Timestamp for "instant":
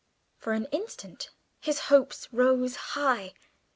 0.71-1.29